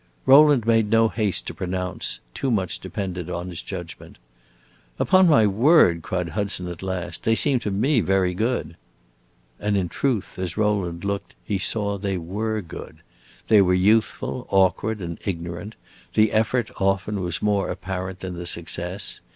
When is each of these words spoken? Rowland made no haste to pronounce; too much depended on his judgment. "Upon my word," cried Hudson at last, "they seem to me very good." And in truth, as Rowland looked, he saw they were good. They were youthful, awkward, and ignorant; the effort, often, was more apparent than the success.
Rowland 0.25 0.65
made 0.65 0.89
no 0.89 1.09
haste 1.09 1.45
to 1.45 1.53
pronounce; 1.53 2.21
too 2.33 2.49
much 2.49 2.79
depended 2.79 3.29
on 3.29 3.49
his 3.49 3.61
judgment. 3.61 4.17
"Upon 4.97 5.27
my 5.29 5.45
word," 5.45 6.01
cried 6.01 6.29
Hudson 6.29 6.67
at 6.69 6.81
last, 6.81 7.21
"they 7.21 7.35
seem 7.35 7.59
to 7.59 7.69
me 7.69 8.01
very 8.03 8.33
good." 8.33 8.77
And 9.59 9.77
in 9.77 9.89
truth, 9.89 10.39
as 10.39 10.57
Rowland 10.57 11.05
looked, 11.05 11.35
he 11.45 11.59
saw 11.59 11.99
they 11.99 12.17
were 12.17 12.61
good. 12.61 12.97
They 13.47 13.61
were 13.61 13.75
youthful, 13.75 14.47
awkward, 14.49 15.01
and 15.01 15.19
ignorant; 15.27 15.75
the 16.15 16.31
effort, 16.31 16.71
often, 16.81 17.21
was 17.21 17.43
more 17.43 17.69
apparent 17.69 18.21
than 18.21 18.33
the 18.33 18.47
success. 18.47 19.21